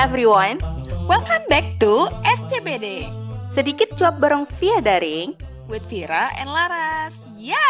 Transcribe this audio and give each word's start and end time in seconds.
everyone. 0.00 0.56
Welcome 1.04 1.44
back 1.52 1.76
to 1.84 2.08
SCBD 2.24 3.04
Sedikit 3.52 3.92
cuap 4.00 4.16
bareng 4.16 4.48
via 4.56 4.80
daring. 4.80 5.36
with 5.68 5.84
Vira 5.92 6.32
and 6.40 6.48
Laras. 6.48 7.28
Yeah. 7.36 7.60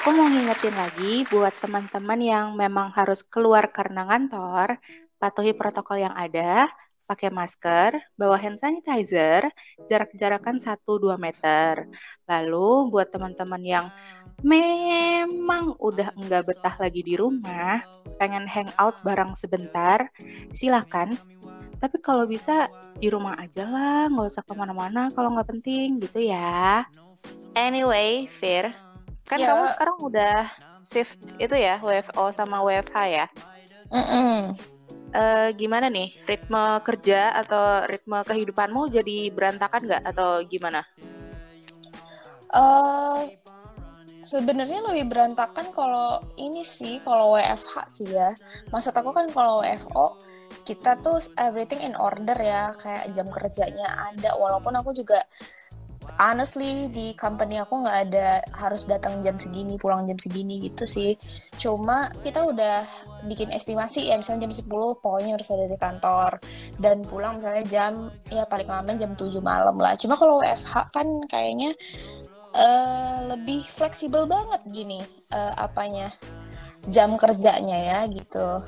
Aku 0.00 0.16
mau 0.16 0.32
ngingetin 0.32 0.72
lagi 0.72 1.28
buat 1.28 1.52
teman-teman 1.60 2.20
yang 2.24 2.46
memang 2.56 2.88
harus 2.96 3.20
keluar 3.20 3.68
karena 3.68 4.08
ngantor, 4.08 4.80
patuhi 5.20 5.52
protokol 5.52 6.08
yang 6.08 6.16
ada, 6.16 6.72
pakai 7.04 7.28
masker, 7.28 8.00
bawa 8.16 8.40
hand 8.40 8.56
sanitizer, 8.56 9.44
jarak-jarakan 9.92 10.56
1-2 10.56 11.20
meter. 11.20 11.84
Lalu 12.24 12.88
buat 12.88 13.12
teman-teman 13.12 13.60
yang 13.60 13.86
memang 14.40 15.43
udah 15.84 16.08
enggak 16.16 16.48
betah 16.48 16.74
lagi 16.80 17.04
di 17.04 17.14
rumah, 17.20 17.84
pengen 18.16 18.48
hangout 18.48 18.96
bareng 19.04 19.36
sebentar, 19.36 20.08
silakan. 20.48 21.12
Tapi 21.76 22.00
kalau 22.00 22.24
bisa 22.24 22.72
di 22.96 23.12
rumah 23.12 23.36
aja 23.36 23.68
lah, 23.68 24.08
nggak 24.08 24.32
usah 24.32 24.44
ke 24.46 24.56
mana-mana 24.56 25.12
kalau 25.12 25.36
nggak 25.36 25.52
penting 25.52 26.00
gitu 26.00 26.24
ya. 26.24 26.88
Anyway, 27.52 28.24
Fir, 28.40 28.72
kan 29.28 29.36
Ya. 29.36 29.52
kamu 29.52 29.64
sekarang 29.76 29.96
udah 30.00 30.38
shift 30.80 31.20
itu 31.36 31.52
ya, 31.52 31.76
WFO 31.84 32.32
sama 32.32 32.64
WFH 32.64 32.96
ya. 33.12 33.26
Mm-mm. 33.92 34.56
Eh, 35.14 35.48
gimana 35.54 35.86
nih 35.86 36.10
ritme 36.26 36.82
kerja 36.82 37.30
atau 37.30 37.86
ritme 37.86 38.18
kehidupanmu 38.26 38.90
jadi 38.90 39.30
berantakan 39.30 39.86
nggak 39.86 40.02
atau 40.10 40.42
gimana? 40.42 40.82
Eh, 42.50 43.20
sebenarnya 44.24 44.80
lebih 44.90 45.12
berantakan 45.12 45.70
kalau 45.70 46.18
ini 46.40 46.64
sih 46.64 46.98
kalau 47.04 47.36
WFH 47.36 47.74
sih 47.92 48.08
ya. 48.08 48.32
Maksud 48.72 48.96
aku 48.96 49.12
kan 49.12 49.28
kalau 49.30 49.60
WFO 49.60 50.18
kita 50.64 50.96
tuh 51.04 51.20
everything 51.36 51.84
in 51.84 51.94
order 51.94 52.36
ya, 52.38 52.72
kayak 52.80 53.12
jam 53.12 53.28
kerjanya 53.28 54.10
ada. 54.12 54.32
Walaupun 54.34 54.74
aku 54.80 54.96
juga 54.96 55.20
honestly 56.20 56.92
di 56.92 57.16
company 57.16 57.58
aku 57.58 57.80
nggak 57.80 57.98
ada 58.08 58.38
harus 58.60 58.84
datang 58.84 59.24
jam 59.24 59.40
segini, 59.40 59.80
pulang 59.80 60.04
jam 60.06 60.18
segini 60.20 60.60
gitu 60.62 60.84
sih. 60.84 61.16
Cuma 61.56 62.12
kita 62.22 62.44
udah 62.44 62.84
bikin 63.24 63.50
estimasi 63.50 64.12
ya 64.12 64.20
misalnya 64.20 64.46
jam 64.46 64.52
10 64.52 65.00
pokoknya 65.00 65.32
harus 65.36 65.48
ada 65.48 65.64
di 65.64 65.78
kantor 65.80 66.30
dan 66.76 67.00
pulang 67.08 67.40
misalnya 67.40 67.64
jam 67.64 67.92
ya 68.28 68.44
paling 68.44 68.68
lama 68.68 68.92
jam 68.94 69.16
7 69.16 69.40
malam 69.40 69.76
lah. 69.80 69.96
Cuma 69.96 70.14
kalau 70.14 70.40
WFH 70.44 70.92
kan 70.92 71.08
kayaknya 71.28 71.72
eh, 72.54 73.16
lebih 73.28 73.66
fleksibel 73.66 74.24
banget 74.24 74.62
gini 74.70 75.00
eh, 75.30 75.52
apanya 75.58 76.14
jam 76.88 77.18
kerjanya 77.18 77.78
ya 77.78 77.98
gitu. 78.08 78.62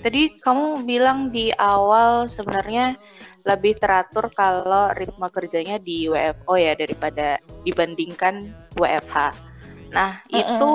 Tadi 0.00 0.32
kamu 0.40 0.88
bilang 0.88 1.28
di 1.28 1.52
awal 1.60 2.24
sebenarnya 2.24 2.96
lebih 3.44 3.76
teratur 3.76 4.32
kalau 4.32 4.92
ritme 4.96 5.28
kerjanya 5.28 5.76
di 5.76 6.08
WFO 6.08 6.56
ya 6.56 6.72
daripada 6.72 7.36
dibandingkan 7.68 8.52
WFH. 8.80 9.16
Nah, 9.92 10.16
Mm-mm. 10.32 10.40
itu 10.40 10.72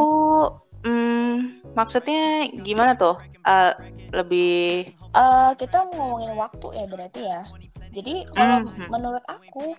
mm, 0.85 1.35
maksudnya 1.73 2.49
gimana 2.61 2.93
tuh? 2.93 3.17
Eh, 3.45 3.73
lebih 4.13 4.93
Eh, 5.15 5.51
kita 5.55 5.87
ngomongin 5.95 6.35
waktu 6.35 6.67
ya 6.75 6.85
berarti 6.91 7.21
ya. 7.23 7.41
Jadi 7.95 8.27
kalau 8.27 8.67
Mhm. 8.67 8.91
menurut 8.91 9.23
aku 9.23 9.71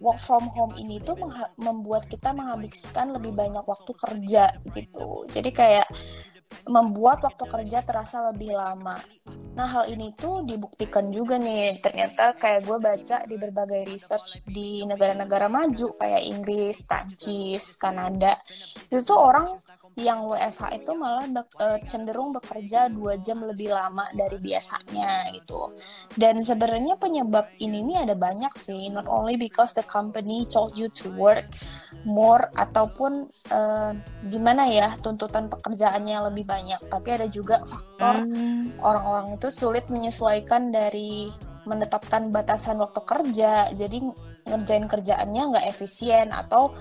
work 0.00 0.18
from 0.18 0.48
home 0.56 0.74
ini 0.80 0.98
tuh 1.04 1.20
membuat 1.60 2.08
kita 2.08 2.32
menghabiskan 2.32 3.12
lebih 3.12 3.36
banyak 3.36 3.62
waktu 3.62 3.92
kerja 3.92 4.44
gitu. 4.72 5.28
Jadi 5.28 5.50
kayak 5.52 5.86
membuat 6.66 7.20
waktu 7.22 7.44
kerja 7.44 7.78
terasa 7.84 8.32
lebih 8.32 8.56
lama. 8.56 8.96
Nah 9.52 9.68
hal 9.68 9.84
ini 9.92 10.16
tuh 10.16 10.48
dibuktikan 10.48 11.12
juga 11.12 11.36
nih. 11.36 11.76
Ternyata 11.84 12.40
kayak 12.40 12.64
gue 12.64 12.78
baca 12.80 13.16
di 13.28 13.36
berbagai 13.36 13.82
research 13.84 14.40
di 14.48 14.80
negara-negara 14.88 15.46
maju 15.52 15.92
kayak 16.00 16.22
Inggris, 16.24 16.80
Prancis, 16.88 17.76
Kanada. 17.76 18.40
Itu 18.88 19.04
tuh 19.04 19.18
orang 19.20 19.46
yang 19.96 20.24
WFH 20.24 20.82
itu 20.82 20.90
malah 20.96 21.28
bek- 21.28 21.58
eh, 21.60 21.78
cenderung 21.84 22.32
bekerja 22.32 22.88
dua 22.88 23.20
jam 23.20 23.44
lebih 23.44 23.72
lama 23.76 24.08
dari 24.16 24.40
biasanya 24.40 25.28
gitu. 25.36 25.68
Dan 26.16 26.40
sebenarnya 26.40 26.96
penyebab 26.96 27.52
ini 27.60 27.84
nih 27.84 28.08
ada 28.08 28.14
banyak 28.16 28.52
sih, 28.56 28.88
not 28.88 29.04
only 29.04 29.36
because 29.36 29.76
the 29.76 29.84
company 29.84 30.48
told 30.48 30.72
you 30.76 30.88
to 30.88 31.12
work 31.12 31.44
more 32.08 32.48
ataupun 32.56 33.28
eh, 33.52 33.92
gimana 34.32 34.64
ya 34.68 34.96
tuntutan 35.04 35.52
pekerjaannya 35.52 36.32
lebih 36.32 36.48
banyak, 36.48 36.80
tapi 36.88 37.08
ada 37.12 37.26
juga 37.28 37.60
faktor 37.68 38.24
Hmm, 38.24 38.72
orang-orang 38.82 39.38
itu 39.38 39.48
sulit 39.52 39.86
menyesuaikan 39.92 40.72
dari 40.74 41.30
menetapkan 41.62 42.34
batasan 42.34 42.80
waktu 42.82 43.00
kerja, 43.06 43.70
jadi 43.70 44.02
ngerjain 44.42 44.90
kerjaannya 44.90 45.42
nggak 45.54 45.66
efisien 45.70 46.34
atau 46.34 46.74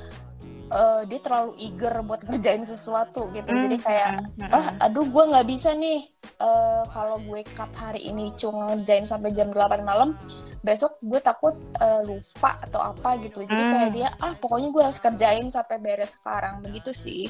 eh, 0.71 1.01
dia 1.05 1.19
terlalu 1.19 1.51
eager 1.59 1.93
buat 2.01 2.23
ngerjain 2.27 2.63
sesuatu 2.63 3.27
gitu, 3.35 3.51
jadi 3.51 3.77
hmm, 3.77 3.83
kayak 3.83 4.11
hmm, 4.17 4.47
hmm. 4.47 4.51
ah 4.55 4.67
aduh 4.87 5.05
gue 5.05 5.23
nggak 5.35 5.47
bisa 5.47 5.75
nih 5.75 6.07
eh, 6.39 6.83
kalau 6.89 7.19
gue 7.21 7.41
cut 7.51 7.71
hari 7.75 8.07
ini 8.07 8.31
cuma 8.39 8.71
ngerjain 8.71 9.05
sampai 9.05 9.29
jam 9.35 9.51
8 9.51 9.83
malam 9.83 10.15
besok 10.61 11.01
gue 11.01 11.17
takut 11.19 11.57
eh, 11.81 12.01
lupa 12.05 12.53
atau 12.61 12.81
apa 12.81 13.17
gitu 13.19 13.41
jadi 13.43 13.63
kayak 13.65 13.89
Hmm. 13.91 13.97
dia 13.97 14.09
ah 14.21 14.33
pokoknya 14.37 14.69
gue 14.69 14.83
harus 14.85 15.01
kerjain 15.01 15.49
sampai 15.49 15.81
beres 15.81 16.21
sekarang 16.21 16.61
begitu 16.61 16.93
sih 16.93 17.25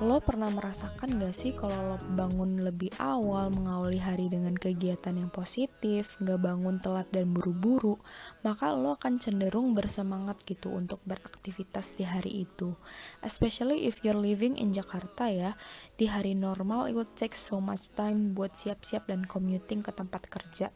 Lo 0.00 0.16
pernah 0.16 0.48
merasakan 0.48 1.20
gak 1.20 1.36
sih 1.36 1.52
kalau 1.52 1.92
lo 1.92 1.96
bangun 2.16 2.64
lebih 2.64 2.88
awal 2.96 3.52
mengawali 3.52 4.00
hari 4.00 4.32
dengan 4.32 4.56
kegiatan 4.56 5.12
yang 5.12 5.28
positif, 5.28 6.16
gak 6.24 6.40
bangun 6.40 6.80
telat 6.80 7.04
dan 7.12 7.36
buru-buru, 7.36 8.00
maka 8.40 8.72
lo 8.72 8.96
akan 8.96 9.20
cenderung 9.20 9.76
bersemangat 9.76 10.40
gitu 10.48 10.72
untuk 10.72 11.04
beraktivitas 11.04 12.00
di 12.00 12.08
hari 12.08 12.48
itu. 12.48 12.72
Especially 13.20 13.84
if 13.84 14.00
you're 14.00 14.16
living 14.16 14.56
in 14.56 14.72
Jakarta 14.72 15.28
ya, 15.28 15.52
di 16.00 16.08
hari 16.08 16.32
normal 16.32 16.88
it 16.88 16.96
would 16.96 17.12
take 17.12 17.36
so 17.36 17.60
much 17.60 17.92
time 17.92 18.32
buat 18.32 18.56
siap-siap 18.56 19.04
dan 19.04 19.28
commuting 19.28 19.84
ke 19.84 19.92
tempat 19.92 20.32
kerja. 20.32 20.72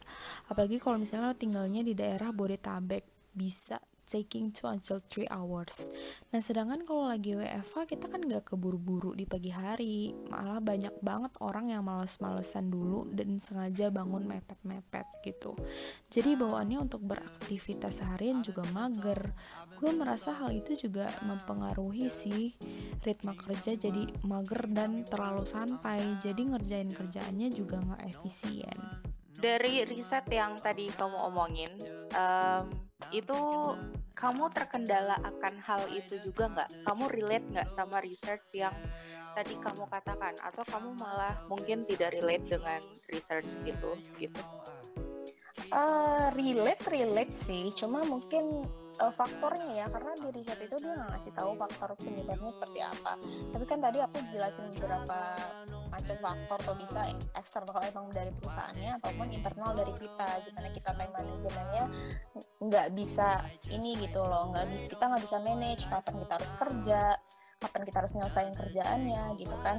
Apalagi 0.53 0.77
kalau 0.77 1.01
misalnya 1.01 1.33
lo 1.33 1.41
tinggalnya 1.41 1.81
di 1.81 1.97
daerah 1.97 2.29
Bodetabek, 2.29 3.33
bisa 3.33 3.81
taking 4.05 4.53
2 4.53 4.79
until 4.79 5.01
3 5.01 5.27
hours. 5.33 5.89
Nah, 6.31 6.41
sedangkan 6.41 6.85
kalau 6.85 7.09
lagi 7.09 7.35
WFH 7.35 7.89
kita 7.97 8.07
kan 8.07 8.21
gak 8.25 8.55
keburu-buru 8.55 9.17
di 9.17 9.25
pagi 9.25 9.51
hari, 9.51 10.13
malah 10.29 10.61
banyak 10.61 10.95
banget 11.01 11.33
orang 11.41 11.73
yang 11.73 11.83
males-malesan 11.83 12.69
dulu 12.69 13.09
dan 13.11 13.41
sengaja 13.41 13.89
bangun 13.89 14.29
mepet-mepet 14.29 15.07
gitu. 15.25 15.57
Jadi 16.13 16.37
bawaannya 16.37 16.79
untuk 16.85 17.03
beraktivitas 17.05 18.05
seharian 18.05 18.45
juga 18.45 18.63
mager. 18.71 19.33
Gue 19.81 19.91
merasa 19.97 20.37
hal 20.37 20.55
itu 20.55 20.89
juga 20.89 21.11
mempengaruhi 21.25 22.07
sih 22.07 22.55
ritme 23.03 23.37
kerja 23.37 23.77
jadi 23.77 24.09
mager 24.25 24.71
dan 24.71 25.05
terlalu 25.09 25.45
santai. 25.45 26.01
Jadi 26.21 26.53
ngerjain 26.53 26.91
kerjaannya 26.93 27.49
juga 27.53 27.81
gak 27.81 28.03
efisien. 28.09 28.79
Dari 29.35 29.85
riset 29.85 30.25
yang 30.33 30.57
tadi 30.57 30.89
kamu 30.89 31.21
omongin, 31.21 31.77
em, 32.17 32.65
itu 33.11 33.39
kamu 34.15 34.49
terkendala 34.55 35.19
akan 35.21 35.55
hal 35.61 35.83
itu 35.91 36.17
juga 36.23 36.49
nggak? 36.49 36.71
Kamu 36.87 37.05
relate 37.11 37.47
nggak 37.51 37.69
sama 37.75 37.99
research 38.01 38.47
yang 38.55 38.75
tadi 39.35 39.59
kamu 39.59 39.85
katakan? 39.91 40.39
Atau 40.41 40.63
kamu 40.65 40.95
malah 40.97 41.35
mungkin 41.51 41.83
tidak 41.83 42.15
relate 42.15 42.47
dengan 42.47 42.81
research 43.11 43.59
gitu? 43.67 43.99
gitu? 44.17 44.41
Eh, 45.75 46.27
relate 46.39 46.85
relate 46.87 47.35
sih 47.35 47.73
cuma 47.75 48.07
mungkin 48.07 48.63
eh, 49.01 49.13
faktornya 49.13 49.69
ya 49.75 49.87
karena 49.91 50.13
di 50.19 50.29
riset 50.31 50.61
itu 50.63 50.77
dia 50.79 50.93
nggak 50.95 51.11
ngasih 51.15 51.33
tahu 51.35 51.51
faktor 51.59 51.91
penyebabnya 51.99 52.51
seperti 52.51 52.81
apa. 52.83 53.19
Tapi 53.51 53.65
kan 53.67 53.79
tadi 53.83 53.99
aku 54.03 54.17
jelasin 54.31 54.71
beberapa 54.75 55.19
macam 55.95 56.17
faktor 56.19 56.59
atau 56.59 56.75
bisa 56.75 57.01
eksternal 57.39 57.79
emang 57.87 58.11
dari 58.11 58.35
perusahaannya 58.35 58.99
ataupun 58.99 59.31
internal 59.31 59.79
dari 59.79 59.95
kita 59.95 60.27
gimana 60.43 60.69
kita 60.75 60.91
time 60.91 61.15
manajemennya 61.15 61.85
nggak 62.59 62.89
bisa 62.99 63.39
ini 63.71 63.95
gitu 64.03 64.19
loh 64.27 64.51
nggak 64.51 64.75
bisa 64.75 64.91
kita 64.91 65.05
nggak 65.07 65.23
bisa 65.23 65.39
manage 65.39 65.87
kapan 65.87 66.15
kita 66.19 66.33
harus 66.35 66.53
kerja 66.59 67.03
kapan 67.63 67.83
kita 67.87 67.97
harus 68.03 68.13
nyelesain 68.19 68.55
kerjaannya 68.55 69.23
gitu 69.41 69.57
kan. 69.65 69.79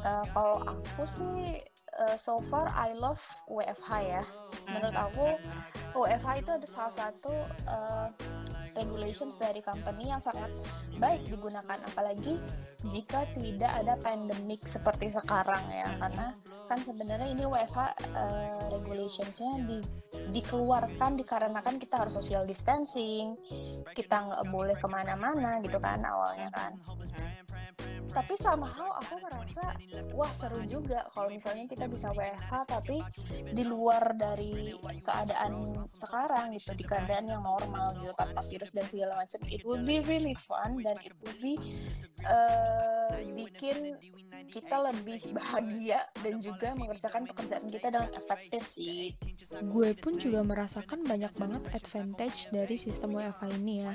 Eh, 0.00 0.24
kalau 0.32 0.64
aku 0.64 1.04
sih 1.04 1.60
eh, 2.00 2.16
so 2.16 2.40
far 2.40 2.72
I 2.72 2.96
love 2.96 3.20
WFH 3.50 3.90
ya. 4.00 4.22
Menurut 4.70 4.96
aku 4.96 5.26
WFH 5.92 6.30
itu 6.40 6.50
ada 6.54 6.68
salah 6.70 6.94
satu 6.94 7.34
uh, 7.66 8.06
regulations 8.76 9.34
dari 9.38 9.60
company 9.64 10.10
yang 10.10 10.22
sangat 10.22 10.50
baik 10.98 11.26
digunakan 11.26 11.78
apalagi 11.80 12.38
jika 12.86 13.26
tidak 13.36 13.72
ada 13.72 13.94
pandemik 14.00 14.62
seperti 14.64 15.10
sekarang 15.12 15.62
ya 15.70 15.88
karena 15.98 16.34
kan 16.70 16.78
sebenarnya 16.78 17.34
ini 17.34 17.44
WFH 17.50 17.80
uh, 18.14 18.62
regulationsnya 18.70 19.66
di, 19.66 19.78
dikeluarkan 20.30 21.18
dikarenakan 21.18 21.82
kita 21.82 22.06
harus 22.06 22.14
social 22.14 22.46
distancing 22.46 23.34
kita 23.90 24.16
nggak 24.22 24.44
boleh 24.54 24.78
ke 24.78 24.86
mana-mana 24.86 25.58
gitu 25.66 25.82
kan 25.82 25.98
awalnya 26.06 26.46
kan 26.54 26.78
tapi 28.10 28.34
somehow 28.34 28.98
aku 28.98 29.14
merasa 29.22 29.62
wah 30.12 30.30
seru 30.34 30.60
juga 30.66 31.06
kalau 31.14 31.30
misalnya 31.30 31.64
kita 31.70 31.86
bisa 31.86 32.10
WFH 32.10 32.52
tapi 32.66 32.98
di 33.54 33.64
luar 33.64 34.12
dari 34.18 34.74
keadaan 35.00 35.86
sekarang 35.88 36.58
gitu 36.58 36.74
di 36.74 36.84
keadaan 36.84 37.30
yang 37.30 37.42
normal 37.42 37.94
gitu 38.02 38.12
tanpa 38.18 38.42
virus 38.44 38.74
dan 38.74 38.84
segala 38.90 39.16
macam 39.16 39.40
it 39.46 39.62
would 39.62 39.86
be 39.86 40.02
really 40.10 40.34
fun 40.34 40.76
dan 40.82 40.98
it 41.06 41.14
would 41.22 41.38
be 41.38 41.56
uh, 42.26 42.99
bikin 43.34 43.98
kita 44.50 44.82
lebih 44.82 45.30
bahagia 45.30 46.02
dan 46.26 46.42
juga 46.42 46.74
mengerjakan 46.74 47.22
pekerjaan 47.30 47.66
kita 47.70 47.86
dengan 47.94 48.10
efektif 48.18 48.66
sih. 48.66 49.14
Gue 49.70 49.94
pun 49.94 50.18
juga 50.18 50.42
merasakan 50.42 51.06
banyak 51.06 51.30
banget 51.38 51.62
advantage 51.70 52.50
dari 52.50 52.74
sistem 52.74 53.14
WFH 53.14 53.46
ini 53.62 53.86
ya. 53.86 53.94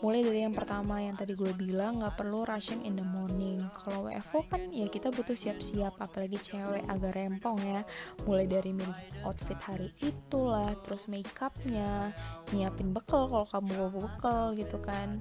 Mulai 0.00 0.24
dari 0.24 0.40
yang 0.48 0.56
pertama 0.56 0.96
yang 1.04 1.12
tadi 1.12 1.36
gue 1.36 1.52
bilang 1.52 2.00
nggak 2.00 2.16
perlu 2.16 2.48
rushing 2.48 2.80
in 2.88 2.96
the 2.96 3.04
morning. 3.04 3.60
Kalau 3.76 4.08
WFO 4.08 4.40
kan 4.48 4.72
ya 4.72 4.88
kita 4.88 5.12
butuh 5.12 5.36
siap-siap, 5.36 6.00
apalagi 6.00 6.40
cewek 6.40 6.88
agak 6.88 7.12
rempong 7.12 7.60
ya. 7.60 7.84
Mulai 8.24 8.48
dari 8.48 8.72
milih 8.72 9.28
outfit 9.28 9.60
hari 9.60 9.92
itulah, 10.00 10.72
terus 10.80 11.04
makeupnya, 11.12 12.16
nyiapin 12.56 12.96
bekal 12.96 13.28
kalau 13.28 13.44
kamu 13.44 13.68
bawa 13.76 13.90
bekal 14.08 14.42
gitu 14.56 14.80
kan. 14.80 15.20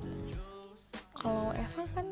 Kalau 1.20 1.52
Eva 1.52 1.84
kan 1.92 2.08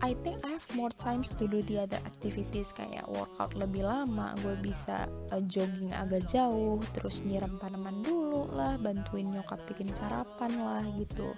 I 0.00 0.16
think 0.24 0.40
I 0.48 0.56
have 0.56 0.64
more 0.72 0.88
times 0.88 1.36
to 1.36 1.44
do 1.44 1.60
the 1.60 1.84
other 1.84 2.00
activities 2.08 2.72
kayak 2.72 3.04
workout 3.12 3.52
lebih 3.52 3.84
lama, 3.84 4.32
gue 4.40 4.56
bisa 4.64 5.04
uh, 5.28 5.42
jogging 5.44 5.92
agak 5.92 6.24
jauh, 6.24 6.80
terus 6.96 7.20
nyiram 7.20 7.60
tanaman 7.60 8.00
dulu 8.00 8.48
lah, 8.48 8.80
bantuin 8.80 9.28
nyokap 9.28 9.60
bikin 9.68 9.92
sarapan 9.92 10.56
lah 10.56 10.80
gitu. 10.96 11.36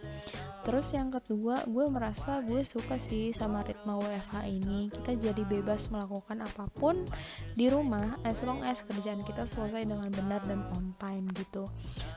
Terus 0.62 0.94
yang 0.94 1.10
kedua, 1.10 1.66
gue 1.66 1.90
merasa 1.90 2.38
gue 2.46 2.62
suka 2.62 2.94
sih 2.94 3.34
sama 3.34 3.66
ritme 3.66 3.98
WFH 3.98 4.46
ini. 4.46 4.94
Kita 4.94 5.10
jadi 5.18 5.42
bebas 5.42 5.90
melakukan 5.90 6.46
apa 6.46 6.70
pun 6.70 7.02
di 7.58 7.66
rumah 7.66 8.22
as 8.22 8.46
long 8.46 8.62
as 8.62 8.86
kerjaan 8.86 9.26
kita 9.26 9.42
selesai 9.42 9.90
dengan 9.90 10.06
benar 10.14 10.38
dan 10.46 10.62
on 10.78 10.94
time 11.02 11.26
gitu. 11.34 11.66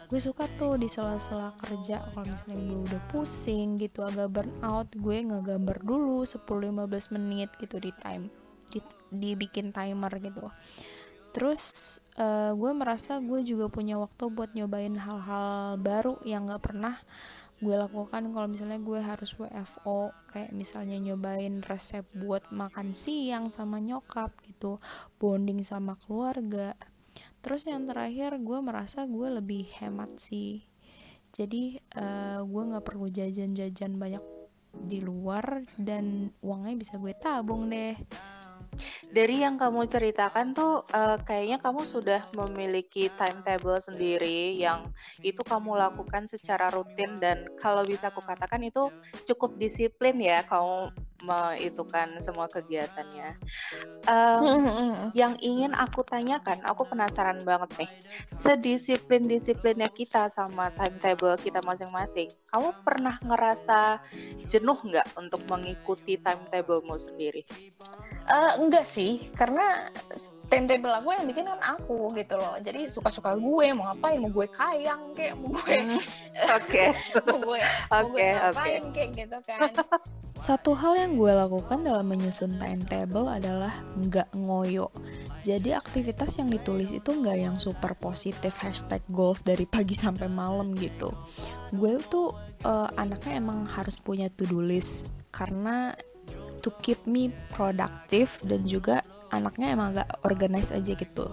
Gue 0.05 0.21
suka 0.21 0.45
tuh 0.61 0.77
di 0.77 0.85
sela-sela 0.85 1.57
kerja 1.57 2.05
kalau 2.13 2.29
misalnya 2.29 2.61
gue 2.61 2.79
udah 2.85 3.01
pusing 3.09 3.81
gitu 3.81 4.05
agak 4.05 4.29
burn 4.29 4.53
out, 4.61 4.93
gue 4.93 5.17
ngegambar 5.25 5.81
dulu 5.81 6.21
10-15 6.35 7.15
menit 7.15 7.49
gitu 7.57 7.79
di 7.79 7.95
time 7.95 8.27
di, 8.69 8.79
dibikin 9.11 9.71
timer 9.71 10.11
gitu. 10.19 10.51
Terus 11.35 11.97
uh, 12.15 12.55
gue 12.55 12.71
merasa 12.71 13.19
gue 13.19 13.43
juga 13.43 13.67
punya 13.67 13.99
waktu 13.99 14.31
buat 14.31 14.55
nyobain 14.55 14.95
hal-hal 14.95 15.75
baru 15.79 16.15
yang 16.23 16.47
gak 16.47 16.63
pernah 16.63 16.95
gue 17.59 17.75
lakukan. 17.75 18.31
Kalau 18.31 18.47
misalnya 18.47 18.79
gue 18.79 18.99
harus 18.99 19.35
WFO 19.35 20.15
kayak 20.31 20.51
misalnya 20.55 20.95
nyobain 20.99 21.59
resep 21.63 22.07
buat 22.15 22.51
makan 22.55 22.95
siang 22.95 23.51
sama 23.51 23.83
nyokap 23.83 24.31
gitu 24.47 24.79
bonding 25.19 25.63
sama 25.63 25.99
keluarga. 26.07 26.75
Terus 27.43 27.67
yang 27.67 27.83
terakhir 27.83 28.39
gue 28.39 28.59
merasa 28.63 29.03
gue 29.03 29.27
lebih 29.35 29.67
hemat 29.83 30.15
sih. 30.15 30.63
Jadi 31.35 31.75
uh, 31.99 32.47
gue 32.47 32.63
nggak 32.63 32.85
perlu 32.87 33.11
jajan-jajan 33.11 33.99
banyak 33.99 34.23
di 34.83 34.99
luar 34.99 35.63
dan 35.79 36.33
uangnya 36.43 36.75
bisa 36.75 36.95
gue 36.99 37.13
tabung 37.15 37.71
deh. 37.71 37.95
Dari 39.07 39.39
yang 39.39 39.55
kamu 39.55 39.87
ceritakan 39.87 40.51
tuh 40.51 40.83
uh, 40.91 41.15
kayaknya 41.23 41.63
kamu 41.63 41.87
sudah 41.87 42.27
memiliki 42.35 43.07
timetable 43.15 43.79
sendiri 43.79 44.51
yang 44.51 44.91
itu 45.23 45.39
kamu 45.39 45.79
lakukan 45.79 46.27
secara 46.27 46.67
rutin 46.75 47.15
dan 47.23 47.47
kalau 47.55 47.87
bisa 47.87 48.11
aku 48.11 48.19
katakan 48.19 48.59
itu 48.67 48.91
cukup 49.23 49.55
disiplin 49.55 50.19
ya 50.19 50.43
kamu 50.43 50.91
mengitukan 51.25 52.21
semua 52.21 52.45
kegiatannya. 52.47 53.35
Um, 54.05 54.41
yang 55.19 55.33
ingin 55.41 55.73
aku 55.73 56.05
tanyakan, 56.05 56.61
aku 56.63 56.85
penasaran 56.85 57.41
banget 57.41 57.85
nih, 57.85 57.91
sedisiplin-disiplinnya 58.31 59.89
kita 59.91 60.29
sama 60.29 60.69
timetable 60.77 61.35
kita 61.41 61.59
masing-masing, 61.65 62.29
kamu 62.53 62.69
pernah 62.85 63.15
ngerasa 63.19 63.99
jenuh 64.47 64.77
nggak 64.77 65.17
untuk 65.17 65.41
mengikuti 65.49 66.21
timetablemu 66.21 66.95
sendiri? 66.95 67.41
Uh, 68.25 68.57
enggak 68.57 68.85
sih, 68.89 69.29
karena 69.37 69.85
timetable 70.49 70.93
aku 70.93 71.13
yang 71.13 71.25
bikin 71.29 71.45
kan 71.45 71.61
aku 71.61 72.09
gitu 72.17 72.37
loh. 72.37 72.57
Jadi 72.57 72.89
suka-suka 72.89 73.37
gue 73.37 73.65
mau 73.77 73.91
ngapain, 73.91 74.17
mau 74.17 74.33
gue 74.33 74.47
kayang 74.49 75.13
kayak 75.13 75.37
mau 75.37 75.53
gue, 75.53 75.77
hmm, 75.77 76.01
oke, 76.57 76.83
mau 77.29 77.37
gue, 77.41 77.61
mau 77.61 78.05
gue 78.09 78.25
ngapain 78.25 78.81
okay. 78.89 78.93
kayak 78.93 79.09
gitu 79.13 79.37
kan. 79.45 79.69
Satu 80.35 80.75
hal 80.75 80.99
yang 80.99 81.15
gue 81.15 81.31
lakukan 81.31 81.79
dalam 81.85 82.05
menyusun 82.05 82.59
timetable 82.59 83.29
adalah 83.29 83.71
nggak 83.97 84.33
ngoyo. 84.35 84.91
Jadi 85.45 85.77
aktivitas 85.77 86.41
yang 86.41 86.49
ditulis 86.49 86.89
itu 86.91 87.07
nggak 87.13 87.37
yang 87.37 87.55
super 87.61 87.93
positif 87.93 88.57
hashtag 88.57 89.05
goals 89.13 89.45
dari 89.45 89.69
pagi 89.69 89.93
sampai 89.93 90.25
malam 90.25 90.73
gitu. 90.75 91.13
Gue 91.71 92.01
tuh 92.09 92.33
uh, 92.65 92.89
anaknya 92.97 93.37
emang 93.37 93.69
harus 93.69 94.01
punya 94.01 94.27
to-do 94.33 94.59
list 94.59 95.13
karena 95.29 95.93
to 96.65 96.73
keep 96.81 96.97
me 97.05 97.29
productive 97.53 98.41
dan 98.49 98.65
juga 98.65 99.05
anaknya 99.29 99.77
emang 99.77 99.93
agak 99.93 100.09
organize 100.25 100.73
aja 100.73 100.97
gitu 100.97 101.29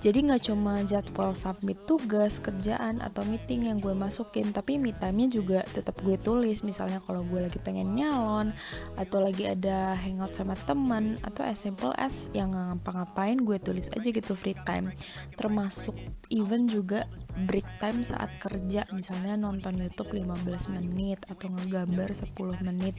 jadi 0.00 0.24
nggak 0.24 0.48
cuma 0.48 0.80
jadwal 0.80 1.36
submit 1.36 1.76
tugas 1.84 2.40
kerjaan 2.40 3.04
atau 3.04 3.20
meeting 3.28 3.68
yang 3.68 3.84
gue 3.84 3.92
masukin 3.92 4.48
tapi 4.48 4.80
me 4.80 4.96
time-nya 4.96 5.28
juga 5.28 5.60
tetap 5.76 6.00
gue 6.00 6.16
tulis. 6.16 6.64
Misalnya 6.64 7.04
kalau 7.04 7.20
gue 7.28 7.36
lagi 7.36 7.60
pengen 7.60 7.92
nyalon 7.92 8.56
atau 8.96 9.20
lagi 9.20 9.44
ada 9.44 9.92
hangout 9.92 10.32
sama 10.32 10.56
teman 10.64 11.20
atau 11.20 11.44
as 11.44 11.60
simple 11.60 11.92
as 12.00 12.32
yang 12.32 12.56
ngapa-ngapain 12.56 13.44
gue 13.44 13.60
tulis 13.60 13.92
aja 13.92 14.08
gitu 14.08 14.32
free 14.32 14.56
time. 14.64 14.96
Termasuk 15.36 15.92
even 16.32 16.64
juga 16.64 17.04
break 17.44 17.68
time 17.76 18.00
saat 18.00 18.32
kerja. 18.40 18.88
Misalnya 18.96 19.36
nonton 19.36 19.84
YouTube 19.84 20.16
15 20.16 20.80
menit 20.80 21.20
atau 21.28 21.52
ngegambar 21.52 22.08
10 22.08 22.32
menit. 22.64 22.96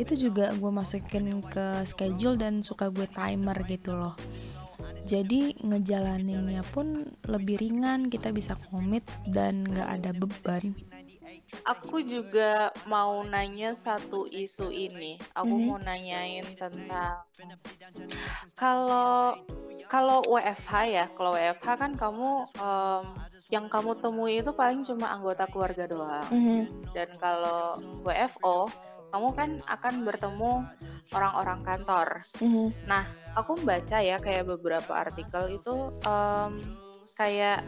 Itu 0.00 0.16
juga 0.16 0.56
gue 0.56 0.72
masukin 0.72 1.44
ke 1.44 1.84
schedule 1.84 2.40
dan 2.40 2.64
suka 2.64 2.88
gue 2.88 3.04
timer 3.04 3.68
gitu 3.68 3.92
loh 3.92 4.16
jadi 5.08 5.56
ngejalaninnya 5.64 6.60
pun 6.68 7.08
lebih 7.24 7.56
ringan 7.64 8.12
kita 8.12 8.28
bisa 8.28 8.52
komit 8.68 9.08
dan 9.24 9.64
nggak 9.64 9.88
ada 9.88 10.10
beban 10.12 10.76
aku 11.64 12.04
juga 12.04 12.68
mau 12.84 13.24
nanya 13.24 13.72
satu 13.72 14.28
isu 14.28 14.68
ini 14.68 15.16
aku 15.32 15.48
mm 15.48 15.60
-hmm. 15.64 15.68
mau 15.72 15.78
nanyain 15.80 16.46
tentang 16.60 17.24
kalau 18.52 19.32
kalau 19.88 20.20
WFH 20.28 20.72
ya 20.92 21.06
kalau 21.16 21.32
WFH 21.32 21.68
kan 21.80 21.92
kamu 21.96 22.44
um, 22.60 23.04
yang 23.48 23.64
kamu 23.72 23.96
temui 23.96 24.44
itu 24.44 24.52
paling 24.52 24.84
cuma 24.84 25.08
anggota 25.08 25.48
keluarga 25.48 25.88
doang 25.88 26.28
mm 26.28 26.40
-hmm. 26.44 26.60
dan 26.92 27.08
kalau 27.16 27.80
WFO 28.04 28.68
kamu 29.08 29.28
kan 29.32 29.50
akan 29.64 29.94
bertemu 30.04 30.52
orang-orang 31.16 31.60
kantor. 31.64 32.08
Mm-hmm. 32.44 32.68
Nah, 32.84 33.04
aku 33.32 33.56
membaca 33.60 33.98
ya 34.00 34.20
kayak 34.20 34.44
beberapa 34.48 34.92
artikel 34.92 35.60
itu 35.60 35.88
um, 36.04 36.60
kayak 37.16 37.64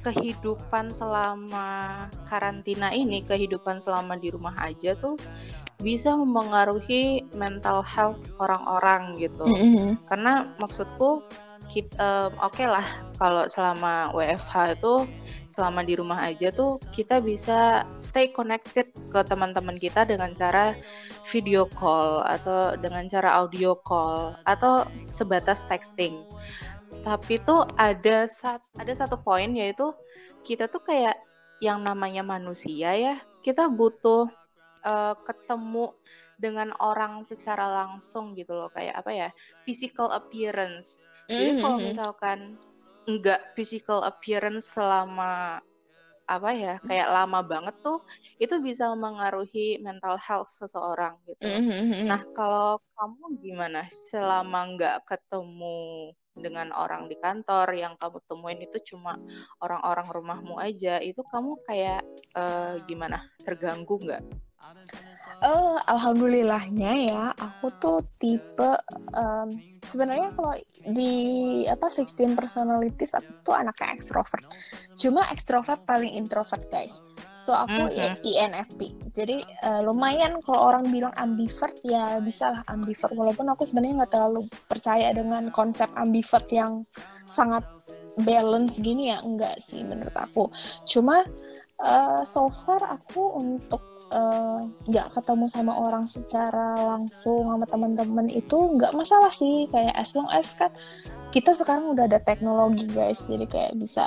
kehidupan 0.00 0.90
selama 0.90 2.08
karantina 2.26 2.90
ini, 2.90 3.20
kehidupan 3.22 3.78
selama 3.78 4.16
di 4.16 4.32
rumah 4.32 4.56
aja 4.58 4.96
tuh 4.96 5.20
bisa 5.80 6.12
mempengaruhi 6.12 7.24
mental 7.36 7.80
health 7.84 8.20
orang-orang 8.40 9.16
gitu. 9.16 9.44
Mm-hmm. 9.46 10.08
Karena 10.08 10.52
maksudku 10.60 11.24
um, 12.02 12.34
oke 12.42 12.58
okay 12.58 12.66
lah 12.66 12.82
kalau 13.20 13.46
selama 13.46 14.10
WFH 14.10 14.80
itu 14.80 14.94
selama 15.52 15.86
di 15.86 15.94
rumah 15.94 16.18
aja 16.18 16.50
tuh 16.50 16.80
kita 16.90 17.22
bisa 17.22 17.86
stay 18.02 18.30
connected 18.30 18.90
ke 19.10 19.20
teman-teman 19.26 19.76
kita 19.78 20.02
dengan 20.02 20.34
cara 20.34 20.74
video 21.30 21.66
call 21.78 22.26
atau 22.26 22.74
dengan 22.78 23.06
cara 23.06 23.38
audio 23.38 23.78
call 23.86 24.34
atau 24.46 24.86
sebatas 25.14 25.62
texting. 25.70 26.26
Tapi 27.06 27.38
tuh 27.46 27.64
ada 27.78 28.26
sat, 28.26 28.60
ada 28.76 28.92
satu 28.92 29.14
poin 29.20 29.50
yaitu 29.54 29.94
kita 30.42 30.66
tuh 30.66 30.82
kayak 30.82 31.16
yang 31.60 31.84
namanya 31.84 32.24
manusia 32.24 32.96
ya, 32.96 33.14
kita 33.44 33.68
butuh 33.68 34.26
uh, 34.84 35.14
ketemu 35.28 35.92
dengan 36.40 36.72
orang 36.80 37.20
secara 37.28 37.68
langsung 37.84 38.32
gitu 38.32 38.56
loh 38.56 38.72
kayak 38.72 38.96
apa 38.96 39.10
ya 39.12 39.28
physical 39.68 40.08
appearance 40.08 40.96
jadi 41.30 41.50
mm-hmm. 41.54 41.62
kalau 41.62 41.78
misalkan 41.78 42.38
nggak 43.06 43.40
physical 43.54 44.02
appearance 44.02 44.74
selama 44.74 45.62
apa 46.30 46.50
ya 46.54 46.74
kayak 46.86 47.10
lama 47.10 47.42
banget 47.42 47.74
tuh 47.82 48.06
itu 48.38 48.54
bisa 48.62 48.94
mengaruhi 48.94 49.82
mental 49.82 50.14
health 50.14 50.46
seseorang 50.46 51.18
gitu. 51.26 51.42
Mm-hmm. 51.42 52.06
Nah 52.06 52.22
kalau 52.34 52.78
kamu 52.94 53.24
gimana 53.42 53.86
selama 53.90 54.78
nggak 54.78 54.96
ketemu 55.10 56.14
dengan 56.38 56.70
orang 56.70 57.10
di 57.10 57.18
kantor 57.18 57.74
yang 57.74 57.98
kamu 57.98 58.22
temuin 58.30 58.62
itu 58.62 58.78
cuma 58.94 59.18
orang-orang 59.58 60.06
rumahmu 60.06 60.54
aja 60.62 61.02
itu 61.02 61.18
kamu 61.26 61.58
kayak 61.66 62.06
uh, 62.38 62.78
gimana 62.86 63.26
terganggu 63.42 63.98
nggak? 63.98 64.22
Uh, 65.40 65.80
alhamdulillahnya 65.88 67.08
ya 67.08 67.32
aku 67.32 67.72
tuh 67.80 68.04
tipe 68.20 68.76
um, 69.16 69.48
sebenarnya 69.80 70.36
kalau 70.36 70.52
di 70.84 71.12
apa 71.64 71.88
16 71.88 72.36
personalities 72.36 73.16
aku 73.16 73.40
tuh 73.40 73.56
anaknya 73.56 73.96
extrovert. 73.96 74.44
Cuma 75.00 75.24
extrovert 75.32 75.80
paling 75.88 76.12
introvert 76.12 76.68
guys. 76.68 77.00
So 77.32 77.56
aku 77.56 77.88
mm 77.88 78.20
-hmm. 78.20 78.20
INFP 78.20 78.80
jadi 79.08 79.40
uh, 79.64 79.80
lumayan 79.80 80.44
kalau 80.44 80.76
orang 80.76 80.92
bilang 80.92 81.16
ambivert 81.16 81.80
ya 81.80 82.20
bisa 82.20 82.52
lah 82.52 82.62
ambivert. 82.68 83.16
Walaupun 83.16 83.48
aku 83.48 83.64
sebenarnya 83.64 84.04
nggak 84.04 84.12
terlalu 84.12 84.44
percaya 84.68 85.08
dengan 85.16 85.48
konsep 85.48 85.88
ambivert 85.96 86.46
yang 86.52 86.84
sangat 87.24 87.64
balance 88.20 88.76
gini 88.84 89.08
ya 89.08 89.24
enggak 89.24 89.56
sih 89.56 89.80
menurut 89.80 90.14
aku. 90.20 90.52
Cuma 90.84 91.24
uh, 91.80 92.22
so 92.28 92.52
far 92.52 92.84
aku 93.00 93.40
untuk 93.40 93.89
nggak 94.10 95.06
uh, 95.06 95.12
ketemu 95.14 95.46
sama 95.46 95.78
orang 95.78 96.02
secara 96.02 96.82
langsung 96.82 97.46
sama 97.46 97.62
teman-teman 97.62 98.26
itu 98.26 98.56
nggak 98.74 98.90
masalah 98.90 99.30
sih. 99.30 99.70
Kayak 99.70 99.94
as 99.94 100.10
long 100.18 100.26
as 100.34 100.50
kan 100.58 100.74
kita 101.30 101.54
sekarang 101.54 101.94
udah 101.94 102.10
ada 102.10 102.18
teknologi 102.18 102.90
guys. 102.90 103.30
Jadi 103.30 103.46
kayak 103.46 103.78
bisa 103.78 104.06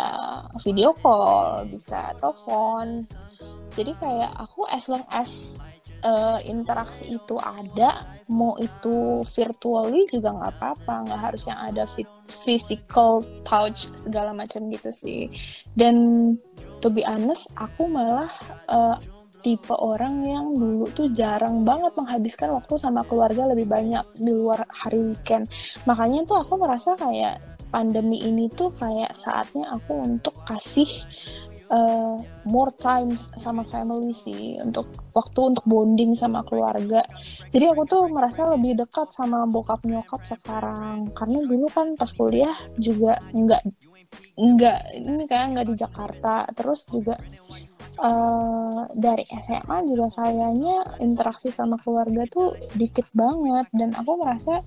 video 0.60 0.92
call 1.00 1.64
bisa 1.72 2.12
telepon. 2.20 3.00
Jadi 3.72 3.96
kayak 3.96 4.32
aku 4.36 4.68
as 4.68 4.92
long 4.92 5.08
as 5.08 5.56
uh, 6.04 6.38
interaksi 6.44 7.16
itu 7.16 7.40
ada 7.40 8.04
mau 8.28 8.60
itu 8.60 9.24
virtually 9.24 10.04
juga 10.12 10.36
nggak 10.36 10.52
apa-apa. 10.60 10.94
Nggak 11.08 11.22
harus 11.32 11.44
yang 11.48 11.60
ada 11.64 11.88
physical 12.28 13.24
touch 13.48 13.88
segala 13.96 14.36
macam 14.36 14.68
gitu 14.68 14.92
sih. 14.92 15.32
Dan 15.80 15.96
to 16.84 16.92
be 16.92 17.08
honest 17.08 17.48
aku 17.56 17.88
malah 17.88 18.28
uh, 18.68 19.00
tipe 19.44 19.76
orang 19.76 20.24
yang 20.24 20.56
dulu 20.56 20.88
tuh 20.96 21.12
jarang 21.12 21.68
banget 21.68 21.92
menghabiskan 22.00 22.56
waktu 22.56 22.80
sama 22.80 23.04
keluarga 23.04 23.44
lebih 23.52 23.68
banyak 23.68 24.04
di 24.16 24.32
luar 24.32 24.64
hari 24.72 25.14
weekend. 25.14 25.52
Makanya 25.84 26.24
tuh 26.24 26.42
aku 26.42 26.56
merasa 26.56 26.96
kayak 26.96 27.44
pandemi 27.70 28.24
ini 28.24 28.48
tuh 28.48 28.72
kayak 28.72 29.12
saatnya 29.12 29.68
aku 29.76 30.00
untuk 30.00 30.34
kasih 30.48 30.88
uh, 31.74 32.16
more 32.46 32.72
times 32.78 33.34
sama 33.34 33.66
family 33.66 34.14
sih 34.14 34.62
untuk 34.62 34.88
waktu 35.12 35.54
untuk 35.54 35.66
bonding 35.66 36.14
sama 36.14 36.46
keluarga. 36.46 37.02
Jadi 37.50 37.66
aku 37.68 37.84
tuh 37.90 38.06
merasa 38.08 38.46
lebih 38.48 38.78
dekat 38.78 39.10
sama 39.12 39.44
bokap 39.50 39.82
nyokap 39.84 40.22
sekarang 40.24 41.10
karena 41.18 41.40
dulu 41.44 41.68
kan 41.68 41.98
pas 41.98 42.10
kuliah 42.14 42.56
juga 42.78 43.18
nggak 43.34 43.64
nggak 44.34 44.80
ini 44.94 45.26
kan 45.26 45.54
nggak 45.58 45.68
di 45.74 45.76
Jakarta 45.78 46.46
terus 46.54 46.86
juga 46.86 47.18
uh, 48.00 48.90
dari 48.96 49.26
SMA 49.28 49.78
juga 49.86 50.08
kayaknya 50.18 50.98
interaksi 51.04 51.54
sama 51.54 51.78
keluarga 51.82 52.26
tuh 52.32 52.58
dikit 52.74 53.06
banget. 53.14 53.68
Dan 53.76 53.94
aku 53.94 54.18
merasa 54.18 54.58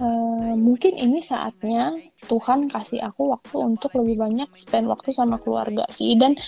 uh, 0.00 0.54
mungkin 0.56 0.96
ini 0.96 1.20
saatnya 1.20 1.96
Tuhan 2.24 2.72
kasih 2.72 3.04
aku 3.04 3.34
waktu 3.36 3.56
untuk 3.60 3.92
lebih 3.98 4.22
banyak 4.22 4.50
spend 4.56 4.88
waktu 4.88 5.12
sama 5.12 5.36
keluarga 5.42 5.84
sih. 5.90 6.16
Dan 6.16 6.38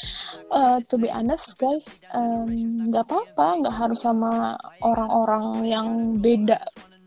uh, 0.55 0.81
to 0.87 0.97
be 0.97 1.13
honest 1.13 1.59
guys 1.61 2.01
nggak 2.89 3.05
um, 3.05 3.09
apa-apa. 3.09 3.47
Nggak 3.65 3.77
harus 3.77 4.01
sama 4.05 4.57
orang-orang 4.81 5.67
yang 5.67 5.89
beda 6.23 6.63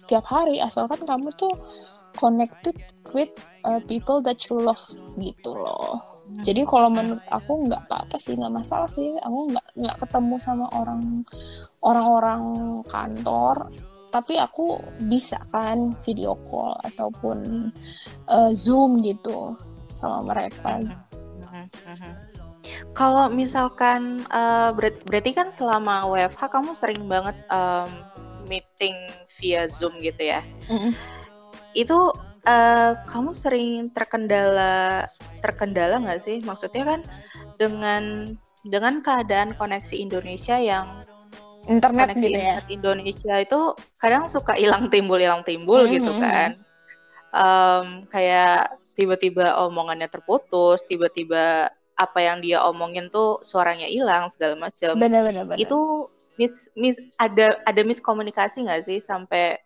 tiap 0.06 0.28
hari. 0.28 0.60
Asalkan 0.60 1.02
kamu 1.08 1.32
tuh 1.40 1.54
connected 2.20 2.76
with 3.16 3.32
uh, 3.64 3.80
people 3.88 4.20
that 4.20 4.38
you 4.52 4.60
love 4.60 4.84
gitu 5.16 5.56
loh 5.56 6.11
jadi 6.40 6.64
kalau 6.64 6.88
menurut 6.88 7.22
aku 7.28 7.68
nggak 7.68 7.92
apa-apa 7.92 8.16
sih 8.16 8.40
nggak 8.40 8.56
masalah 8.56 8.88
sih. 8.88 9.12
Aku 9.20 9.52
nggak 9.52 9.68
nggak 9.76 9.98
ketemu 10.08 10.36
sama 10.40 10.66
orang 10.72 11.28
orang-orang 11.84 12.44
kantor. 12.88 13.68
Tapi 14.12 14.40
aku 14.40 14.80
bisa 15.08 15.40
kan 15.52 15.96
video 16.04 16.36
call 16.48 16.76
ataupun 16.88 17.72
uh, 18.28 18.52
zoom 18.52 19.00
gitu 19.04 19.56
sama 19.96 20.24
mereka. 20.24 20.80
Kalau 22.92 23.32
misalkan 23.32 24.20
uh, 24.32 24.76
ber 24.76 24.96
berarti 25.08 25.32
kan 25.32 25.52
selama 25.56 26.08
WFH 26.08 26.42
kamu 26.52 26.72
sering 26.76 27.04
banget 27.08 27.38
um, 27.48 27.88
meeting 28.52 28.96
via 29.40 29.68
zoom 29.68 29.96
gitu 30.04 30.32
ya? 30.32 30.44
Mm 30.68 30.80
-hmm. 30.80 30.94
itu 31.72 32.12
uh, 32.46 32.92
kamu 33.10 33.32
sering 33.34 33.90
terkendala 33.94 35.06
terkendala 35.42 36.02
nggak 36.02 36.22
sih? 36.22 36.38
Maksudnya 36.42 36.84
kan 36.86 37.00
dengan 37.58 38.34
dengan 38.62 39.02
keadaan 39.02 39.58
koneksi 39.58 39.96
Indonesia 39.98 40.58
yang 40.58 41.02
internet 41.70 42.14
koneksi 42.14 42.22
gitu 42.22 42.30
ya. 42.30 42.38
internet 42.38 42.68
Indonesia 42.70 43.36
itu 43.42 43.60
kadang 44.02 44.26
suka 44.30 44.58
hilang 44.58 44.90
timbul 44.90 45.18
hilang 45.18 45.46
timbul 45.46 45.86
mm-hmm. 45.86 45.96
gitu 45.98 46.12
kan. 46.18 46.50
Um, 47.32 47.86
kayak 48.12 48.76
tiba-tiba 48.98 49.56
omongannya 49.56 50.12
terputus, 50.12 50.84
tiba-tiba 50.86 51.72
apa 51.96 52.20
yang 52.20 52.42
dia 52.42 52.66
omongin 52.66 53.14
tuh 53.14 53.40
suaranya 53.46 53.86
hilang 53.86 54.28
segala 54.34 54.58
macam. 54.58 54.98
Benar-benar. 54.98 55.58
Itu 55.58 56.10
mis, 56.42 56.70
mis 56.74 56.98
ada 57.22 57.62
ada 57.70 57.82
miskomunikasi 57.86 58.66
nggak 58.66 58.84
sih 58.86 59.00
sampai 59.00 59.62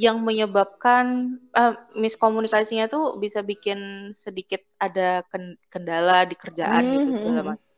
yang 0.00 0.24
menyebabkan 0.24 1.36
uh, 1.52 1.76
miskomunikasinya 1.92 2.88
tuh 2.88 3.20
bisa 3.20 3.44
bikin 3.44 4.10
sedikit 4.16 4.64
ada 4.80 5.20
kendala 5.68 6.24
di 6.24 6.40
kerjaan 6.40 6.80
hmm, 6.80 6.92
gitu 6.96 7.10
segala 7.20 7.40
macam. 7.52 7.68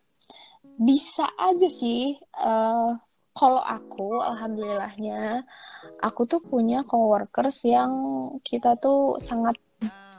Bisa 0.78 1.26
aja 1.34 1.66
sih. 1.66 2.14
Uh, 2.38 2.94
kalau 3.34 3.58
aku, 3.58 4.22
alhamdulillahnya, 4.22 5.42
aku 5.98 6.30
tuh 6.30 6.38
punya 6.38 6.86
coworkers 6.86 7.66
yang 7.66 7.90
kita 8.46 8.78
tuh 8.78 9.18
sangat 9.18 9.58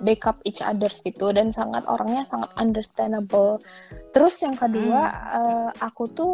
backup 0.04 0.44
each 0.44 0.60
others 0.60 1.00
gitu 1.00 1.32
dan 1.32 1.56
sangat 1.56 1.88
orangnya 1.88 2.28
sangat 2.28 2.52
understandable. 2.60 3.64
Terus 4.12 4.44
yang 4.44 4.60
kedua, 4.60 5.08
hmm. 5.08 5.24
uh, 5.40 5.70
aku 5.80 6.12
tuh 6.12 6.34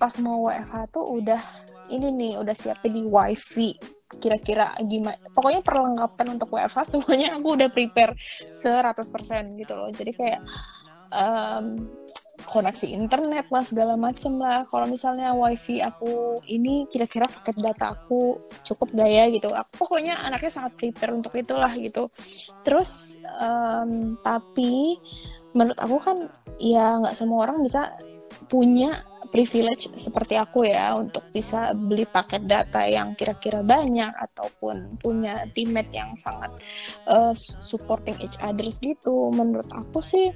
pas 0.00 0.16
mau 0.16 0.48
WFH 0.48 0.96
tuh 0.96 1.04
udah 1.04 1.42
ini 1.90 2.08
nih 2.14 2.32
udah 2.38 2.54
siapin 2.56 2.94
di 2.94 3.02
wifi. 3.04 3.74
Kira-kira 4.10 4.74
gimana? 4.82 5.18
Pokoknya 5.30 5.62
perlengkapan 5.62 6.34
untuk 6.34 6.50
WFH 6.54 6.98
semuanya 6.98 7.38
aku 7.38 7.54
udah 7.54 7.68
prepare 7.70 8.14
100% 8.50 9.60
gitu 9.60 9.72
loh. 9.78 9.90
Jadi 9.94 10.10
kayak 10.14 10.40
um, 11.14 11.86
koneksi 12.46 12.86
internet 12.90 13.46
lah 13.52 13.62
segala 13.62 13.94
macem 13.94 14.40
lah. 14.40 14.66
Kalau 14.66 14.86
misalnya 14.88 15.36
wifi 15.36 15.78
aku 15.84 16.40
ini 16.48 16.88
kira-kira 16.90 17.28
paket 17.28 17.56
data 17.60 17.94
aku 17.94 18.40
cukup 18.66 18.90
gak 18.96 19.10
ya 19.10 19.24
gitu? 19.30 19.48
Aku 19.52 19.86
pokoknya 19.86 20.18
anaknya 20.24 20.50
sangat 20.50 20.72
prepare 20.74 21.14
untuk 21.14 21.34
itulah 21.36 21.70
gitu. 21.76 22.08
Terus 22.64 23.20
um, 23.38 24.16
tapi 24.24 24.96
menurut 25.50 25.78
aku 25.82 25.96
kan 25.98 26.16
ya 26.62 27.02
nggak 27.02 27.16
semua 27.18 27.50
orang 27.50 27.58
bisa 27.62 27.90
punya 28.48 29.04
privilege 29.30 29.86
seperti 29.94 30.34
aku 30.34 30.66
ya 30.66 30.96
untuk 30.98 31.22
bisa 31.30 31.70
beli 31.72 32.02
paket 32.04 32.44
data 32.50 32.82
yang 32.84 33.14
kira-kira 33.14 33.62
banyak 33.62 34.10
ataupun 34.10 34.98
punya 34.98 35.46
teammate 35.54 35.94
yang 35.94 36.10
sangat 36.18 36.50
uh, 37.06 37.30
supporting 37.36 38.18
each 38.18 38.36
others 38.42 38.82
gitu. 38.82 39.30
Menurut 39.30 39.70
aku 39.70 40.02
sih 40.02 40.34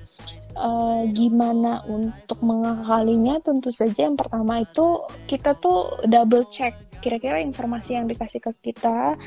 uh, 0.55 1.03
gimana 1.11 1.83
untuk 1.91 2.39
mengakalinya 2.41 3.43
tentu 3.43 3.75
saja 3.75 4.07
yang 4.07 4.15
pertama 4.15 4.63
itu 4.63 5.03
kita 5.27 5.59
tuh 5.59 6.07
double 6.07 6.47
check 6.47 6.79
kira-kira 7.03 7.43
informasi 7.43 7.99
yang 7.99 8.07
dikasih 8.09 8.41
ke 8.41 8.73
kita 8.73 9.19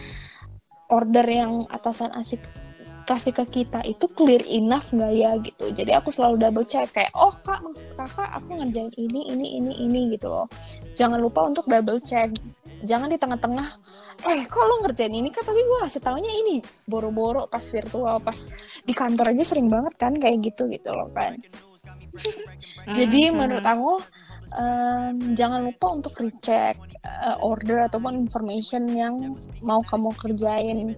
order 0.88 1.28
yang 1.28 1.68
atasan 1.68 2.16
asik 2.16 2.40
kasih 3.08 3.32
ke 3.32 3.64
kita 3.64 3.80
itu 3.88 4.04
clear 4.12 4.44
enough 4.52 4.92
nggak 4.92 5.14
ya 5.16 5.32
gitu. 5.40 5.66
Jadi 5.72 5.96
aku 5.96 6.12
selalu 6.12 6.44
double 6.44 6.68
check 6.68 6.92
kayak 6.92 7.10
oh 7.16 7.32
kak 7.40 7.64
maksud 7.64 7.88
kakak 7.96 8.28
aku 8.36 8.60
ngerjain 8.60 8.92
ini 9.00 9.32
ini 9.32 9.48
ini 9.64 9.74
ini 9.88 10.00
gitu 10.20 10.28
loh. 10.28 10.52
Jangan 10.92 11.16
lupa 11.24 11.48
untuk 11.48 11.72
double 11.72 12.04
check. 12.04 12.36
Jangan 12.84 13.08
di 13.08 13.16
tengah-tengah 13.16 13.68
eh 14.28 14.44
kok 14.50 14.64
lo 14.66 14.82
ngerjain 14.84 15.14
ini 15.14 15.30
kan 15.30 15.46
tapi 15.46 15.62
gue 15.62 15.78
kasih 15.86 16.02
taunya 16.02 16.34
ini 16.34 16.58
boro-boro 16.90 17.46
pas 17.46 17.62
virtual 17.62 18.18
pas 18.18 18.50
di 18.82 18.90
kantor 18.90 19.30
aja 19.30 19.46
sering 19.46 19.70
banget 19.70 19.94
kan 19.94 20.18
kayak 20.18 20.52
gitu 20.52 20.68
gitu 20.68 20.92
loh 20.92 21.08
kan. 21.16 21.40
Jadi 22.98 23.30
hmm, 23.30 23.36
menurut 23.38 23.66
hmm. 23.66 23.74
aku 23.78 23.94
um, 24.56 25.36
jangan 25.36 25.66
lupa 25.68 25.98
untuk 25.98 26.14
recheck 26.22 26.80
uh, 27.04 27.36
order 27.44 27.88
ataupun 27.88 28.16
information 28.16 28.88
yang 28.92 29.36
mau 29.60 29.84
kamu 29.84 30.14
kerjain. 30.16 30.96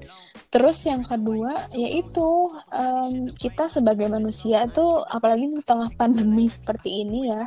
Terus 0.50 0.82
yang 0.86 1.06
kedua 1.06 1.70
yaitu 1.74 2.54
um, 2.74 3.30
kita 3.34 3.70
sebagai 3.70 4.10
manusia 4.10 4.66
tuh 4.70 5.06
apalagi 5.06 5.50
di 5.50 5.62
tengah 5.66 5.90
pandemi 5.98 6.50
seperti 6.50 7.06
ini 7.06 7.30
ya, 7.30 7.44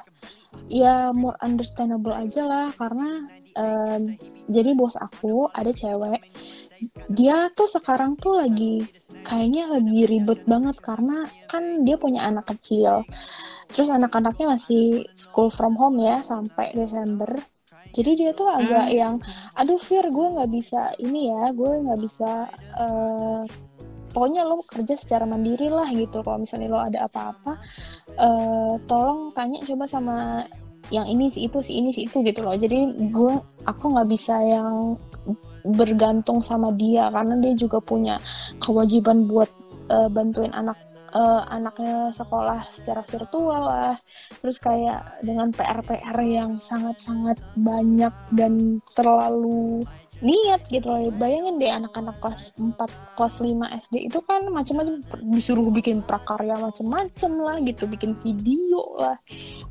ya 0.70 0.94
more 1.10 1.38
understandable 1.42 2.14
aja 2.14 2.46
lah 2.46 2.68
karena 2.74 3.26
um, 3.58 4.02
jadi 4.48 4.70
bos 4.74 4.96
aku 4.98 5.50
ada 5.50 5.70
cewek, 5.70 6.22
dia 7.10 7.50
tuh 7.54 7.68
sekarang 7.70 8.18
tuh 8.18 8.38
lagi 8.42 8.82
kayaknya 9.22 9.70
lebih 9.70 10.10
ribet 10.10 10.42
banget 10.44 10.76
karena 10.82 11.24
kan 11.46 11.86
dia 11.86 11.96
punya 11.96 12.26
anak 12.26 12.50
kecil, 12.50 13.06
terus 13.70 13.88
anak-anaknya 13.88 14.58
masih 14.58 15.06
school 15.14 15.48
from 15.48 15.78
home 15.78 16.02
ya 16.02 16.20
sampai 16.20 16.74
Desember. 16.74 17.30
Jadi 17.92 18.24
dia 18.24 18.32
tuh 18.32 18.48
agak 18.48 18.88
hmm. 18.88 18.96
yang 18.96 19.14
aduh 19.52 19.76
Fir 19.76 20.08
gue 20.08 20.26
nggak 20.32 20.48
bisa 20.48 20.96
ini 20.96 21.28
ya 21.28 21.52
gue 21.52 21.70
nggak 21.84 22.00
bisa 22.00 22.48
uh, 22.80 23.44
pokoknya 24.16 24.48
lo 24.48 24.64
kerja 24.64 24.96
secara 24.96 25.28
mandiri 25.28 25.68
lah 25.68 25.92
gitu. 25.92 26.24
Kalau 26.24 26.40
misalnya 26.40 26.72
lo 26.72 26.80
ada 26.80 27.04
apa-apa 27.04 27.52
uh, 28.16 28.74
tolong 28.88 29.28
tanya 29.36 29.60
coba 29.60 29.84
sama 29.84 30.16
yang 30.88 31.04
ini 31.04 31.28
si 31.28 31.44
itu 31.44 31.60
si 31.60 31.76
ini 31.80 31.92
si 31.92 32.08
itu 32.08 32.24
gitu 32.24 32.40
loh. 32.40 32.56
Jadi 32.56 32.96
gue 33.12 33.34
aku 33.68 33.84
nggak 33.92 34.08
bisa 34.08 34.40
yang 34.40 34.96
bergantung 35.62 36.42
sama 36.42 36.74
dia 36.74 37.08
karena 37.10 37.38
dia 37.38 37.54
juga 37.54 37.78
punya 37.78 38.18
kewajiban 38.58 39.26
buat 39.30 39.50
uh, 39.88 40.10
bantuin 40.10 40.50
anak 40.54 40.78
uh, 41.12 41.42
anaknya 41.48 42.10
sekolah 42.10 42.60
secara 42.66 43.04
virtual 43.04 43.62
lah. 43.62 43.96
Terus 44.40 44.58
kayak 44.58 45.22
dengan 45.22 45.52
PR-PR 45.52 46.18
yang 46.24 46.58
sangat-sangat 46.58 47.38
banyak 47.54 48.12
dan 48.34 48.80
terlalu 48.96 49.84
niat 50.22 50.62
gitu 50.70 50.86
loh. 50.86 51.10
Bayangin 51.18 51.58
deh 51.58 51.68
anak-anak 51.68 52.16
kelas 52.22 52.54
4 52.56 53.18
kelas 53.18 53.34
5 53.42 53.82
SD 53.90 53.94
itu 54.08 54.18
kan 54.22 54.46
macam-macam 54.48 55.02
disuruh 55.34 55.68
bikin 55.74 56.00
prakarya 56.00 56.56
macam-macam 56.56 57.32
lah 57.42 57.56
gitu 57.60 57.84
bikin 57.90 58.14
video 58.14 58.82
lah. 58.96 59.18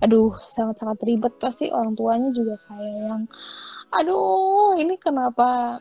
Aduh 0.04 0.36
sangat-sangat 0.36 1.00
ribet 1.08 1.34
pasti 1.40 1.72
orang 1.72 1.96
tuanya 1.96 2.30
juga 2.30 2.60
kayak 2.68 2.96
yang 3.08 3.24
aduh 3.92 4.80
ini 4.80 4.96
kenapa 4.96 5.80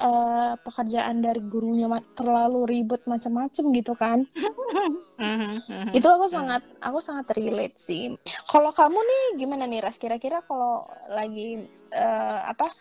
uh, 0.00 0.52
pekerjaan 0.58 1.22
dari 1.22 1.42
gurunya 1.44 1.86
terlalu 2.16 2.66
ribet 2.66 3.04
macam-macam 3.06 3.64
gitu 3.74 3.92
kan? 3.94 4.18
Itu 5.96 6.06
aku 6.10 6.26
sangat 6.26 6.62
aku 6.82 6.98
sangat 6.98 7.30
relate 7.38 7.78
sih. 7.78 8.16
Kalau 8.48 8.74
kamu 8.74 8.98
nih 8.98 9.24
gimana 9.38 9.64
nih 9.68 9.84
ras? 9.84 10.00
Kira-kira 10.00 10.42
kalau 10.42 10.88
lagi 11.12 11.62
uh, 11.94 12.40
apa 12.50 12.72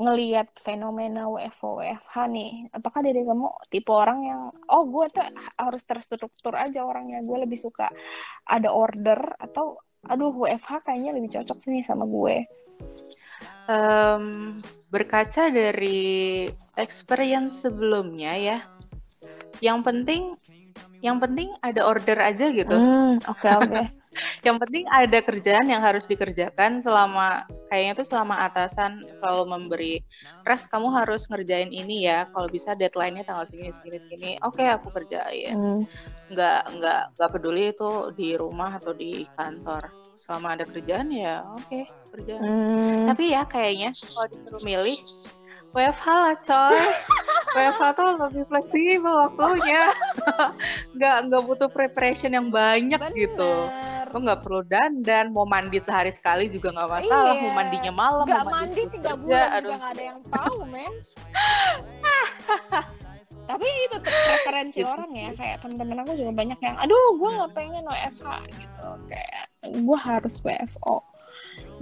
ngelihat 0.00 0.56
fenomena 0.56 1.28
WFO 1.28 1.84
WFH 1.84 2.16
nih 2.32 2.72
apakah 2.72 3.04
dari 3.04 3.20
kamu 3.20 3.52
tipe 3.68 3.92
orang 3.92 4.24
yang 4.24 4.42
oh 4.72 4.88
gue 4.88 5.12
tuh 5.12 5.20
harus 5.60 5.84
terstruktur 5.84 6.56
aja 6.56 6.88
orangnya 6.88 7.20
gue 7.20 7.36
lebih 7.36 7.60
suka 7.60 7.92
ada 8.48 8.72
order 8.72 9.20
atau 9.36 9.76
aduh 10.08 10.32
WFH 10.32 10.88
kayaknya 10.88 11.12
lebih 11.12 11.28
cocok 11.36 11.58
sih 11.60 11.84
sama 11.84 12.08
gue 12.08 12.48
um, 13.70 14.24
berkaca 14.90 15.48
dari 15.54 16.50
experience 16.74 17.62
sebelumnya 17.62 18.34
ya. 18.34 18.58
Yang 19.62 19.78
penting 19.86 20.22
yang 21.00 21.16
penting 21.16 21.54
ada 21.64 21.86
order 21.86 22.18
aja 22.20 22.50
gitu. 22.52 22.76
Oke 23.24 23.48
oke. 23.48 23.48
Okay, 23.48 23.48
okay. 23.62 23.86
yang 24.42 24.58
penting 24.58 24.84
ada 24.90 25.22
kerjaan 25.22 25.70
yang 25.70 25.80
harus 25.80 26.04
dikerjakan 26.04 26.82
selama 26.82 27.46
kayaknya 27.70 28.02
tuh 28.02 28.08
selama 28.10 28.42
atasan 28.42 29.00
selalu 29.16 29.44
memberi 29.48 29.94
res 30.44 30.66
kamu 30.68 30.92
harus 30.92 31.24
ngerjain 31.30 31.72
ini 31.72 32.04
ya. 32.10 32.28
Kalau 32.28 32.50
bisa 32.50 32.76
deadline-nya 32.76 33.24
tanggal 33.24 33.48
segini 33.48 33.72
segini 33.72 33.98
segini 34.02 34.30
oke 34.44 34.60
okay, 34.60 34.68
aku 34.68 34.92
kerjain. 34.92 35.56
Mm. 35.56 35.82
nggak 36.30 36.62
nggak 36.78 37.02
nggak 37.18 37.30
peduli 37.34 37.74
itu 37.74 38.14
di 38.14 38.38
rumah 38.38 38.78
atau 38.78 38.94
di 38.94 39.26
kantor 39.34 39.99
selama 40.20 40.52
ada 40.52 40.68
kerjaan 40.68 41.08
ya 41.08 41.48
oke 41.48 41.64
okay, 41.64 41.88
kerjaan 42.12 42.44
hmm. 42.44 43.08
tapi 43.08 43.32
ya 43.32 43.48
kayaknya 43.48 43.96
kalau 43.96 44.28
disuruh 44.28 44.60
milih 44.60 45.00
WFH 45.72 46.06
lah 46.06 46.36
coy 46.44 46.76
WFH 47.56 47.82
tuh 47.96 48.08
lebih 48.20 48.44
fleksibel 48.46 49.14
waktunya 49.16 49.96
nggak 51.00 51.16
nggak 51.26 51.42
butuh 51.48 51.72
preparation 51.72 52.36
yang 52.36 52.52
banyak 52.52 53.00
Bener. 53.00 53.16
gitu 53.16 53.52
lo 54.10 54.18
nggak 54.20 54.42
perlu 54.42 54.60
dandan 54.66 55.30
mau 55.32 55.48
mandi 55.48 55.80
sehari 55.80 56.12
sekali 56.12 56.52
juga 56.52 56.68
nggak 56.74 56.90
masalah 57.00 57.32
iya. 57.32 57.40
mau 57.40 57.52
mandinya 57.56 57.92
malam 57.94 58.26
nggak 58.28 58.44
mandi 58.44 58.82
tiga 58.92 59.16
bulan 59.16 59.48
juga 59.62 59.76
nggak 59.80 59.92
ada 59.96 60.04
yang 60.04 60.20
tahu 60.28 60.68
men 60.68 60.92
tapi 63.50 63.66
itu 63.66 63.96
preferensi 63.98 64.80
gitu. 64.80 64.86
orang 64.86 65.10
ya 65.10 65.30
kayak 65.34 65.56
temen-temen 65.58 65.98
aku 66.06 66.12
juga 66.14 66.32
banyak 66.32 66.58
yang 66.62 66.76
aduh 66.78 67.08
gue 67.18 67.30
nggak 67.34 67.52
pengen 67.52 67.84
WFH 67.90 68.30
gitu. 68.54 68.88
Kayak 69.10 69.44
gue 69.74 69.98
harus 69.98 70.34
WFO 70.38 70.96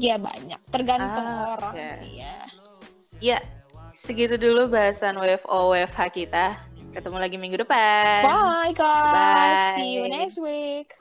ya 0.01 0.17
banyak. 0.17 0.61
Tergantung 0.73 1.29
ah, 1.29 1.55
orang 1.59 1.75
okay. 1.77 1.93
sih 2.01 2.13
ya. 2.25 2.37
Ya 3.19 3.39
segitu 3.93 4.41
dulu 4.41 4.73
bahasan 4.73 5.21
WFO 5.21 5.77
WFH 5.77 6.01
kita. 6.17 6.47
Ketemu 6.89 7.19
lagi 7.21 7.37
minggu 7.37 7.61
depan. 7.61 8.25
Bye 8.25 8.73
guys. 8.73 9.13
Bye. 9.13 9.77
see 9.77 9.93
you 9.93 10.09
next 10.09 10.41
week 10.41 10.97